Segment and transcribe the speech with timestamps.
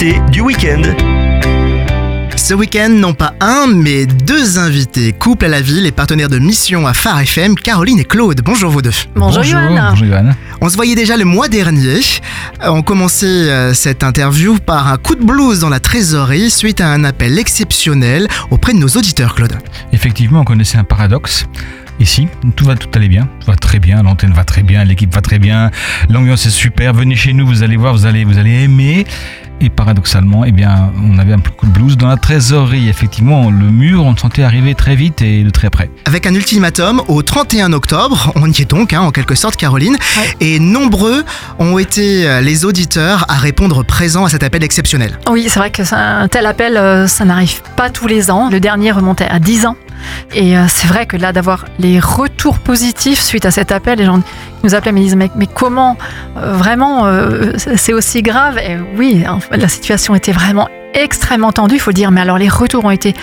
[0.00, 0.82] L'invité du week-end.
[2.36, 5.12] Ce week-end, non pas un, mais deux invités.
[5.12, 8.40] Couple à la ville et partenaires de mission à Phare FM, Caroline et Claude.
[8.44, 8.92] Bonjour vous deux.
[9.16, 9.90] Bonjour, Johan.
[9.90, 10.30] bonjour Johan.
[10.60, 12.00] On se voyait déjà le mois dernier.
[12.62, 16.80] Euh, On commençait euh, cette interview par un coup de blues dans la trésorerie suite
[16.80, 19.58] à un appel exceptionnel auprès de nos auditeurs, Claude.
[19.92, 21.46] Effectivement, on connaissait un paradoxe.
[21.98, 25.12] Ici, tout va, tout allait bien, tout va très bien, l'antenne va très bien, l'équipe
[25.12, 25.72] va très bien,
[26.08, 29.04] l'ambiance est super, venez chez nous, vous allez voir, vous allez, vous allez aimer.
[29.60, 32.88] Et paradoxalement, eh bien, on avait un coup de blues dans la trésorerie.
[32.88, 35.90] Effectivement, le mur, on le sentait arriver très vite et de très près.
[36.04, 39.96] Avec un ultimatum au 31 octobre, on y est donc hein, en quelque sorte Caroline,
[40.18, 40.34] Ouais.
[40.40, 41.24] et nombreux
[41.58, 45.18] ont été euh, les auditeurs à répondre présent à cet appel exceptionnel.
[45.28, 48.50] Oui, c'est vrai que un tel appel, euh, ça n'arrive pas tous les ans.
[48.50, 49.76] Le dernier remontait à 10 ans.
[50.34, 54.04] Et euh, c'est vrai que là, d'avoir les retours positifs suite à cet appel, les
[54.04, 54.20] gens
[54.64, 55.96] nous appelaient, mais ils disaient, mais, comment
[56.36, 61.80] euh, Vraiment, euh, c'est aussi grave Et oui, la situation était vraiment extrêmement tendue, il
[61.80, 62.10] faut le dire.
[62.10, 63.14] Mais alors, les retours ont été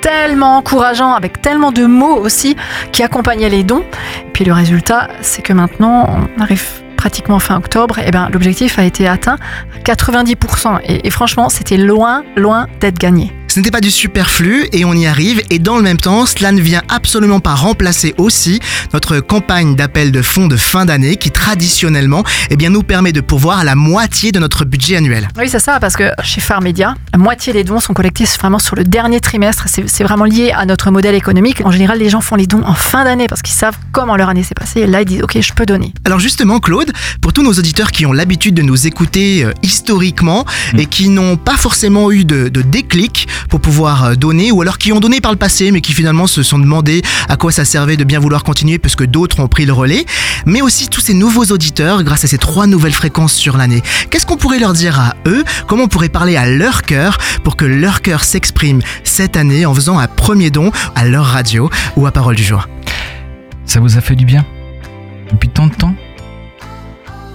[0.00, 2.56] tellement encourageants, avec tellement de mots aussi,
[2.90, 3.84] qui accompagnaient les dons.
[4.26, 6.64] Et puis le résultat, c'est que maintenant, on arrive
[6.96, 9.36] pratiquement fin octobre, et ben, l'objectif a été atteint
[9.74, 10.80] à 90%.
[10.84, 13.32] Et, et franchement, c'était loin, loin d'être gagné.
[13.52, 16.52] Ce n'était pas du superflu et on y arrive et dans le même temps, cela
[16.52, 18.60] ne vient absolument pas remplacer aussi
[18.94, 23.20] notre campagne d'appel de fonds de fin d'année qui traditionnellement eh bien, nous permet de
[23.20, 25.28] pourvoir à la moitié de notre budget annuel.
[25.36, 28.58] Oui, c'est ça, parce que chez Phare Media, la moitié des dons sont collectés vraiment
[28.58, 29.66] sur le dernier trimestre.
[29.68, 31.60] C'est vraiment lié à notre modèle économique.
[31.62, 34.30] En général, les gens font les dons en fin d'année parce qu'ils savent comment leur
[34.30, 34.80] année s'est passée.
[34.80, 35.92] Et là, ils disent, OK, je peux donner.
[36.06, 40.46] Alors justement, Claude, pour tous nos auditeurs qui ont l'habitude de nous écouter euh, historiquement
[40.72, 40.78] Mm.
[40.78, 44.78] et qui n'ont pas forcément eu de, de déclic pour pouvoir euh, donner, ou alors
[44.78, 47.64] qui ont donné par le passé mais qui finalement se sont demandé à quoi ça
[47.64, 50.04] servait de bien vouloir continuer parce que d'autres ont pris le relais,
[50.46, 53.82] mais aussi tous ces nouveaux auditeurs grâce à ces trois nouvelles fréquences sur l'année.
[54.10, 55.44] Qu'est-ce qu'on pourrait leur dire à eux?
[55.66, 59.74] Comment on pourrait parler à leur cœur pour que leur cœur s'exprime cette année en
[59.74, 62.68] faisant un premier don à leur radio ou à Parole du jour?
[63.64, 64.44] Ça vous a fait du bien?
[65.30, 65.94] Depuis tant de temps?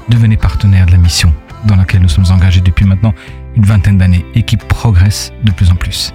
[0.09, 1.33] Devenez partenaire de la mission
[1.65, 3.13] dans laquelle nous sommes engagés depuis maintenant
[3.57, 6.13] une vingtaine d'années et qui progresse de plus en plus.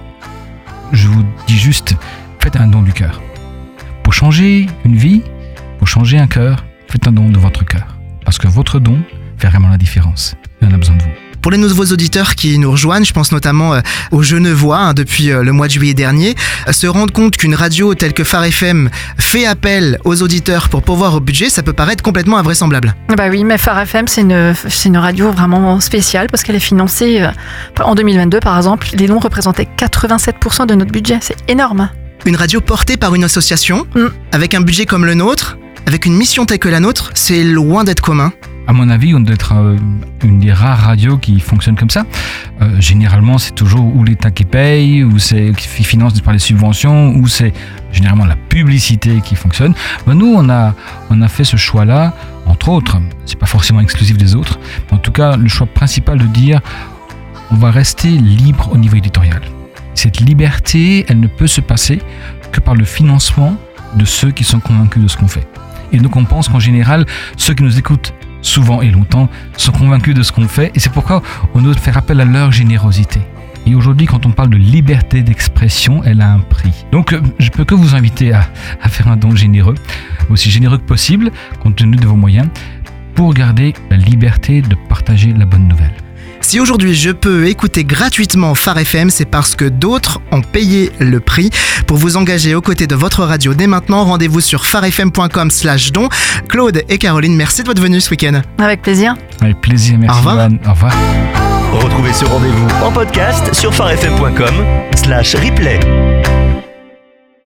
[0.93, 1.95] Je vous dis juste,
[2.39, 3.21] faites un don du cœur.
[4.01, 5.21] Pour changer une vie,
[5.77, 7.97] pour changer un cœur, faites un don de votre cœur.
[8.23, 8.99] Parce que votre don
[9.37, 10.35] fait vraiment la différence.
[10.61, 11.32] Et on a besoin de vous.
[11.43, 13.81] Pour les nouveaux auditeurs qui nous rejoignent, je pense notamment euh,
[14.11, 16.35] aux Genevois hein, depuis euh, le mois de juillet dernier,
[16.69, 20.83] euh, se rendre compte qu'une radio telle que Phare FM fait appel aux auditeurs pour
[20.83, 22.95] pourvoir au budget, ça peut paraître complètement invraisemblable.
[23.17, 26.61] Bah oui, mais Phare FM, c'est une, c'est une radio vraiment spéciale parce qu'elle est
[26.61, 27.27] financée
[27.83, 28.87] en 2022, par exemple.
[28.93, 31.17] Les dons représentaient 87% de notre budget.
[31.19, 31.89] C'est énorme.
[32.25, 34.05] Une radio portée par une association, Mm.
[34.31, 37.83] avec un budget comme le nôtre, avec une mission telle que la nôtre, c'est loin
[37.83, 38.31] d'être commun.
[38.65, 39.77] À mon avis, on doit être euh,
[40.23, 42.05] une des rares radios qui fonctionne comme ça.
[42.61, 47.13] Euh, généralement, c'est toujours ou l'État qui paye, ou c'est qui finance par les subventions,
[47.15, 47.51] ou c'est
[47.91, 49.73] généralement la publicité qui fonctionne.
[50.07, 50.75] Ben, nous, on a,
[51.09, 52.15] on a fait ce choix-là,
[52.45, 52.97] entre autres.
[53.25, 54.59] C'est pas forcément exclusif des autres,
[54.89, 56.61] mais en tout cas, le choix principal de dire
[57.51, 59.41] on va rester libre au niveau éditorial.
[59.93, 62.01] Cette liberté, elle ne peut se passer
[62.51, 63.57] que par le financement
[63.95, 65.47] de ceux qui sont convaincus de ce qu'on fait.
[65.91, 67.05] Et donc, on pense qu'en général,
[67.37, 70.91] ceux qui nous écoutent souvent et longtemps, sont convaincus de ce qu'on fait et c'est
[70.91, 71.23] pourquoi
[71.55, 73.21] on doit faire appel à leur générosité.
[73.65, 76.85] Et aujourd'hui, quand on parle de liberté d'expression, elle a un prix.
[76.91, 78.45] Donc, euh, je peux que vous inviter à,
[78.81, 79.75] à faire un don généreux,
[80.29, 81.31] aussi généreux que possible,
[81.61, 82.47] compte tenu de vos moyens,
[83.15, 85.93] pour garder la liberté de partager la bonne nouvelle.
[86.53, 91.19] Si aujourd'hui je peux écouter gratuitement Phare FM, c'est parce que d'autres ont payé le
[91.19, 91.49] prix.
[91.87, 96.09] Pour vous engager aux côtés de votre radio dès maintenant, rendez-vous sur pharefm.com slash don.
[96.47, 98.43] Claude et Caroline, merci de votre venue ce week-end.
[98.59, 99.15] Avec plaisir.
[99.41, 100.47] Avec plaisir, merci Au revoir.
[100.47, 100.59] Johan.
[100.67, 100.93] Au revoir.
[101.71, 104.53] Retrouvez ce rendez-vous en podcast sur farfm.com
[104.95, 105.79] slash replay.